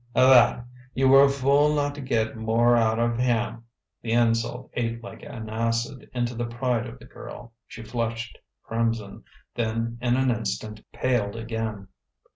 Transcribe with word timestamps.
A' 0.15 0.21
that, 0.25 0.65
you 0.95 1.07
were 1.09 1.25
a 1.25 1.29
fool 1.29 1.75
not 1.75 1.93
to 1.93 2.01
get 2.01 2.35
more 2.35 2.75
outa 2.75 3.07
him." 3.21 3.65
The 4.01 4.13
insult 4.13 4.71
ate 4.73 5.03
like 5.03 5.21
an 5.21 5.47
acid 5.47 6.09
into 6.11 6.33
the 6.33 6.47
pride 6.47 6.87
of 6.87 6.97
the 6.97 7.05
girl. 7.05 7.53
She 7.67 7.83
flushed 7.83 8.39
crimson, 8.63 9.25
then 9.53 9.99
in 10.01 10.15
an 10.17 10.31
instant 10.31 10.83
paled 10.91 11.35
again. 11.35 11.87